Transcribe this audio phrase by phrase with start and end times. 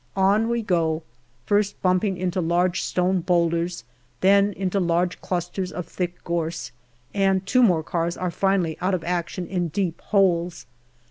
[0.15, 1.03] On we go,
[1.45, 3.83] first bumping into large stone boulders,
[4.21, 6.71] then into large clusters of thick gorse,
[7.13, 10.65] and two more cars are finally out of action in deep holes.